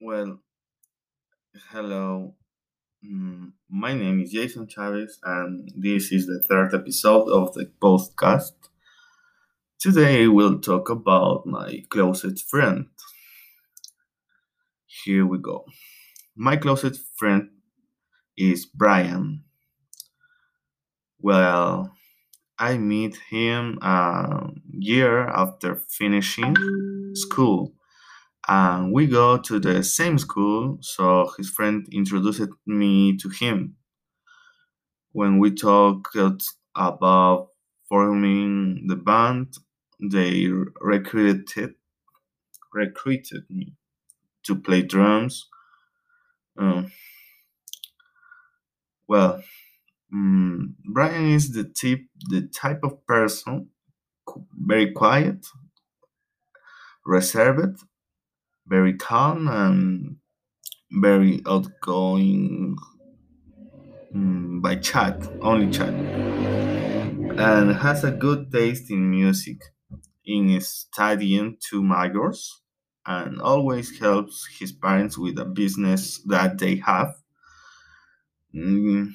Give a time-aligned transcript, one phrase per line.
[0.00, 0.40] Well,
[1.70, 2.34] hello.
[3.04, 8.52] Mm, My name is Jason Chavez, and this is the third episode of the podcast.
[9.78, 12.86] Today, we'll talk about my closest friend.
[15.04, 15.64] Here we go.
[16.36, 17.50] My closest friend
[18.36, 19.44] is Brian.
[21.20, 21.92] Well,
[22.58, 26.54] I meet him a year after finishing
[27.14, 27.74] school,
[28.48, 33.76] and we go to the same school, so his friend introduced me to him.
[35.12, 36.16] When we talked
[36.74, 37.48] about
[37.88, 39.54] forming the band,
[40.00, 40.48] they
[40.80, 41.74] recruited
[42.72, 43.74] recruited me
[44.44, 45.46] to play drums.
[46.58, 46.92] Um,
[49.08, 49.42] well,
[50.12, 53.68] mm, Brian is the tip, the type of person
[54.52, 55.46] very quiet,
[57.04, 57.82] reserved,
[58.66, 60.16] very calm, and
[60.92, 62.76] very outgoing
[64.14, 65.92] mm, by chat, only chat,
[67.38, 69.58] and has a good taste in music.
[70.26, 72.62] In studying two majors,
[73.06, 77.14] and always helps his parents with a business that they have.
[78.54, 79.14] Mm,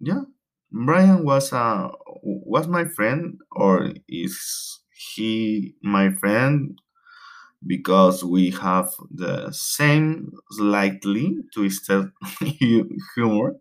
[0.00, 0.22] yeah,
[0.70, 1.90] Brian was a
[2.22, 4.80] was my friend, or is
[5.14, 6.78] he my friend
[7.66, 12.10] because we have the same slightly twisted
[12.40, 13.56] hu- humor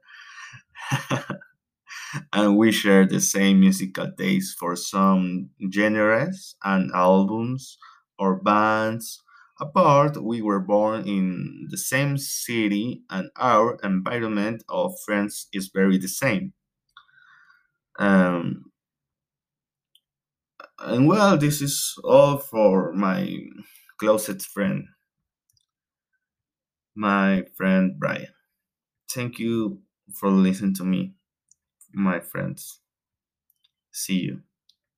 [2.34, 7.78] and we share the same musical taste for some genres and albums
[8.20, 9.22] or bands.
[9.60, 15.98] Apart, we were born in the same city and our environment of friends is very
[15.98, 16.54] the same.
[18.00, 18.72] Um,
[20.80, 23.38] and well, this is all for my
[24.02, 24.88] closest friend,
[26.96, 28.34] my friend Brian.
[29.12, 29.82] Thank you
[30.16, 31.16] for listening to me,
[31.94, 32.82] my friends.
[33.92, 34.44] See you.